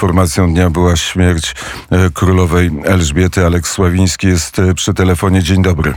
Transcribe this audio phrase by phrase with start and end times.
[0.00, 1.54] informacją dnia była śmierć
[2.14, 3.44] królowej Elżbiety.
[3.44, 5.42] Aleks Sławiński jest przy telefonie.
[5.42, 5.94] Dzień dobry.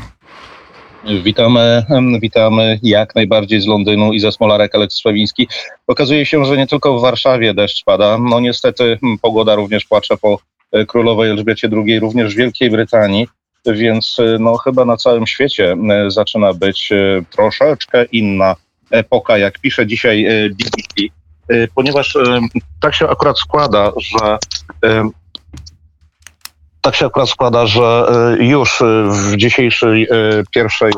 [1.23, 1.85] Witamy,
[2.21, 5.47] witamy jak najbardziej z Londynu i ze Smolarek Aleks Sławiński.
[5.87, 8.17] Okazuje się, że nie tylko w Warszawie deszcz pada.
[8.17, 10.39] No niestety pogoda również płacze po
[10.87, 13.27] królowej Elżbiecie II, również w Wielkiej Brytanii
[13.65, 18.55] więc e, no, chyba na całym świecie e, zaczyna być e, troszeczkę inna
[18.91, 21.13] epoka, jak pisze dzisiaj BBC,
[21.75, 22.17] ponieważ
[22.81, 24.37] tak się akurat składa, że
[26.81, 28.05] tak się akurat składa, że
[28.39, 30.07] już w dzisiejszej
[30.51, 30.91] pierwszej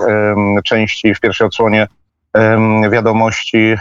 [0.65, 1.87] części, w pierwszej odsłonie
[2.91, 3.75] wiadomości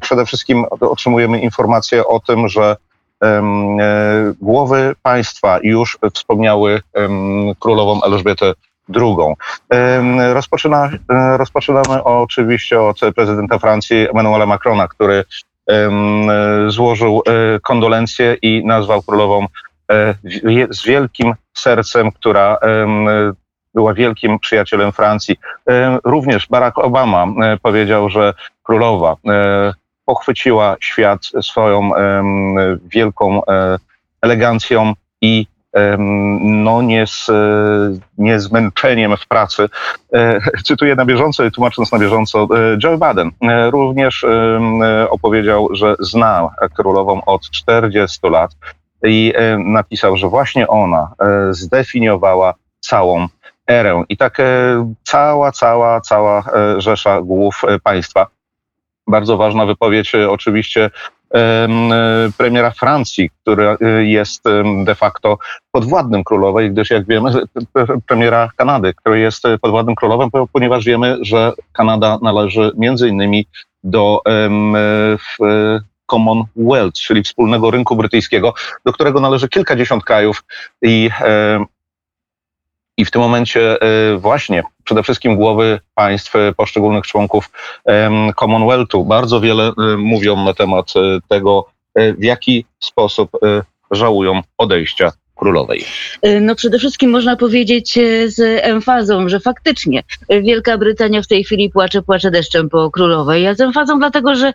[0.00, 2.76] przede wszystkim otrzymujemy informację o tym, że
[4.40, 6.80] głowy państwa już wspomniały
[7.60, 8.52] królową Elżbietę
[8.96, 9.34] II.
[10.32, 10.90] Rozpoczyna,
[11.36, 15.24] rozpoczynamy oczywiście od prezydenta Francji Emmanuela Macrona, który
[16.68, 19.46] złożył e, kondolencje i nazwał królową
[20.70, 22.58] z wielkim sercem, która
[23.74, 25.36] była wielkim przyjacielem Francji.
[26.04, 27.26] Również Barack Obama
[27.62, 29.16] powiedział, że królowa
[30.06, 31.90] pochwyciła świat swoją
[32.84, 33.78] wielką e,
[34.22, 35.46] elegancją i
[36.38, 37.30] no nie z,
[38.18, 39.68] nie zmęczeniem w pracy.
[40.12, 43.30] E, cytuję na bieżąco i tłumacząc na bieżąco, e, Joe Biden
[43.70, 44.24] również
[45.10, 48.50] opowiedział, że zna królową od 40 lat
[49.04, 51.12] i napisał, że właśnie ona
[51.50, 53.26] zdefiniowała całą
[53.66, 54.04] erę.
[54.08, 54.38] I tak
[55.04, 56.44] cała, cała, cała
[56.78, 58.26] rzesza głów państwa
[59.06, 60.90] bardzo ważna wypowiedź e, oczywiście e,
[62.36, 64.44] premiera Francji, który e, jest
[64.84, 65.38] de facto
[65.70, 67.30] podwładnym królowej, gdyż jak wiemy,
[68.06, 73.46] premiera Kanady, który jest podwładnym królowem, ponieważ wiemy, że Kanada należy między innymi
[73.84, 74.20] do
[76.10, 80.44] Commonwealth, czyli wspólnego rynku brytyjskiego, do którego należy kilkadziesiąt krajów
[80.82, 81.10] i
[82.96, 87.50] i w tym momencie e, właśnie przede wszystkim głowy państw, e, poszczególnych członków
[88.40, 89.04] Commonwealthu.
[89.04, 90.92] Bardzo wiele e, mówią na temat
[91.28, 91.66] tego,
[92.18, 93.30] w jaki sposób
[93.90, 95.84] żałują odejścia królowej?
[96.40, 100.02] No przede wszystkim można powiedzieć z emfazą, że faktycznie
[100.42, 104.52] Wielka Brytania w tej chwili płacze, płacze deszczem po królowej, a z emfazą dlatego, że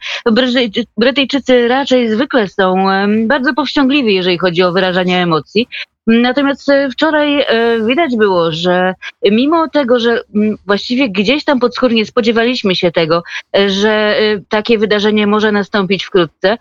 [0.97, 2.85] Brytyjczycy raczej zwykle są
[3.27, 5.67] bardzo powściągliwi, jeżeli chodzi o wyrażanie emocji
[6.07, 7.45] Natomiast e, wczoraj e,
[7.87, 8.93] widać było, że
[9.31, 10.23] mimo tego, że
[10.65, 13.23] właściwie gdzieś tam podskórnie spodziewaliśmy się tego,
[13.57, 14.15] e, że
[14.49, 16.57] takie wydarzenie może nastąpić wkrótce,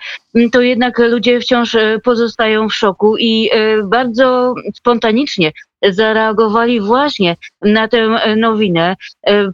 [0.52, 3.50] to jednak ludzie wciąż pozostają w szoku i
[3.84, 5.52] bardzo spontanicznie
[5.88, 8.96] zareagowali właśnie na tę nowinę.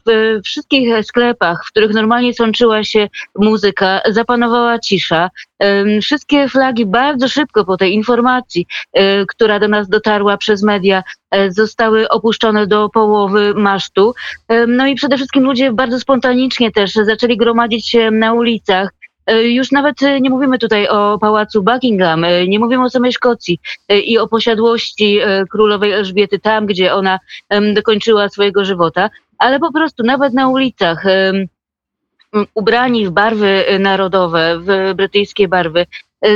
[0.07, 5.31] W wszystkich sklepach, w których normalnie sączyła się muzyka, zapanowała cisza.
[6.03, 11.51] Wszystkie flagi bardzo szybko po tej informacji, e, która do nas dotarła przez media, e,
[11.51, 14.15] zostały opuszczone do połowy masztu.
[14.69, 18.91] No i przede wszystkim ludzie bardzo spontanicznie też zaczęli gromadzić się na ulicach.
[19.27, 24.19] E, już nawet nie mówimy tutaj o pałacu Buckingham, nie mówimy o samej Szkocji i
[24.19, 25.19] o posiadłości
[25.51, 27.21] królowej Elżbiety tam, gdzie ona
[27.75, 31.05] dokończyła swojego żywota, ale po prostu nawet na ulicach
[32.55, 35.87] ubrani w barwy narodowe, w brytyjskie barwy, e,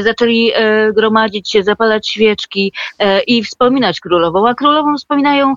[0.01, 4.49] zaczęli e, gromadzić się, zapalać świeczki e, i wspominać królową.
[4.49, 5.55] A królową wspominają,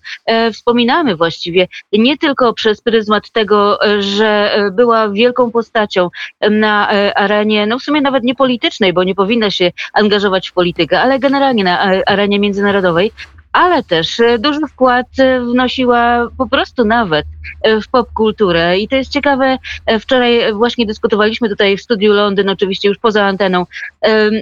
[0.54, 6.10] wspominamy właściwie nie tylko przez pryzmat tego, że była wielką postacią
[6.52, 11.02] na arenie, no w sumie nawet nie politycznej, bo nie powinna się angażować w politykę,
[11.02, 13.12] ale generalnie na arenie międzynarodowej,
[13.54, 17.26] ale też e, duży wkład e, wnosiła po prostu nawet
[17.62, 18.80] e, w popkulturę.
[18.80, 19.58] I to jest ciekawe,
[20.00, 23.66] wczoraj właśnie dyskutowaliśmy tutaj w studiu Londyn, oczywiście już poza anteną,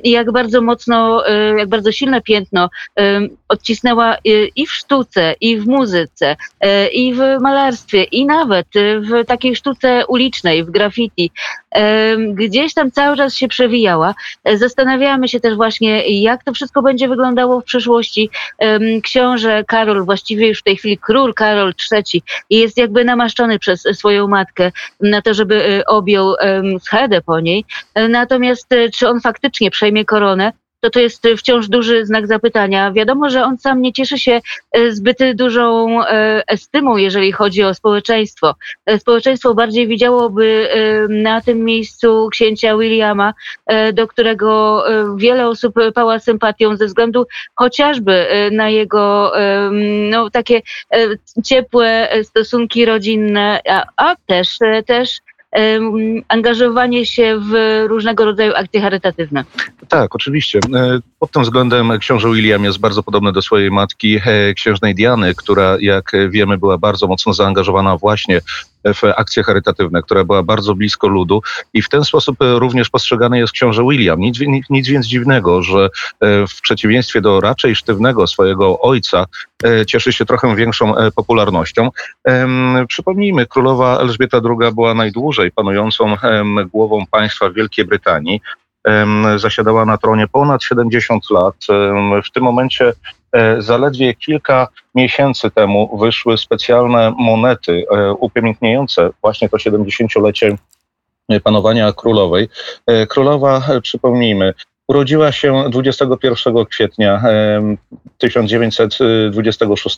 [0.03, 1.23] jak bardzo mocno,
[1.57, 2.69] jak bardzo silne piętno
[3.47, 4.17] odcisnęła
[4.55, 6.35] i w sztuce, i w muzyce,
[6.94, 11.31] i w malarstwie, i nawet w takiej sztuce ulicznej, w graffiti.
[12.33, 14.15] Gdzieś tam cały czas się przewijała.
[14.55, 18.29] Zastanawiamy się też właśnie, jak to wszystko będzie wyglądało w przyszłości
[19.03, 24.27] książę Karol, właściwie już w tej chwili król Karol III jest jakby namaszczony przez swoją
[24.27, 26.35] matkę na to, żeby e, objął
[26.81, 27.65] schedę po niej.
[28.09, 30.53] Natomiast e, czy on faktycznie przejmie koronę?
[30.81, 32.92] To to jest wciąż duży znak zapytania.
[32.92, 34.42] Wiadomo, że on sam nie cieszy się
[34.72, 38.56] e, zbyt dużą e, estymą, jeżeli chodzi o społeczeństwo.
[38.86, 40.69] E, społeczeństwo bardziej widziałoby
[41.10, 43.33] na tym miejscu księcia Williama,
[43.94, 44.83] do którego
[45.18, 49.34] wiele osób pała sympatią ze względu chociażby na jego
[50.10, 50.62] no, takie
[51.44, 55.22] ciepłe stosunki rodzinne, a, a też, też
[56.27, 59.44] angażowanie się w różnego rodzaju akcje charytatywne.
[59.88, 60.59] Tak, oczywiście.
[60.75, 65.36] E, Pod tym względem książę William jest bardzo podobny do swojej matki, e, księżnej Diany,
[65.36, 68.42] która, jak wiemy, była bardzo mocno zaangażowana właśnie
[68.86, 71.42] w akcje charytatywne, która była bardzo blisko ludu
[71.74, 74.19] i w ten sposób e, również postrzegany jest książę William.
[74.19, 74.39] Nic,
[74.69, 75.89] nic, więc dziwnego, że
[76.19, 79.25] e, w przeciwieństwie do raczej sztywnego swojego ojca
[79.63, 81.89] e, cieszy się trochę większą popularnością.
[82.88, 86.16] Przypomnijmy, królowa Elżbieta II była najdłużej panującą
[86.74, 88.42] głową państwa w Wielkiej Brytanii
[89.38, 91.56] zasiadała na tronie ponad 70 lat.
[92.25, 92.94] W tym momencie
[93.60, 100.57] zaledwie kilka miesięcy temu wyszły specjalne monety e, upamiętniające właśnie to 70-lecie
[101.39, 102.50] panowania królowej.
[102.88, 104.54] E, Królowa, e, przypomnijmy,
[104.88, 107.78] urodziła się 21 kwietnia em,
[108.18, 109.98] 1926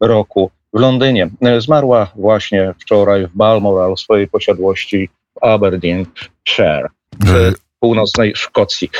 [0.00, 1.30] roku w Londynie.
[1.40, 6.88] E, Zmarła właśnie wczoraj w Balmoral w swojej posiadłości w Aberdeenshire
[7.26, 8.90] E, w północnej Szkocji.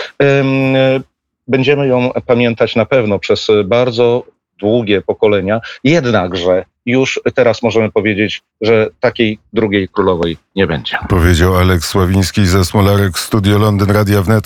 [1.48, 4.24] Em, e, Będziemy ją pamiętać na pewno przez bardzo
[4.60, 10.98] długie pokolenia, jednakże już teraz możemy powiedzieć, że takiej drugiej królowej nie będzie.
[11.08, 14.36] Powiedział Aleks Sławiński ze Smolarek Studio Londyn Radia Wnet.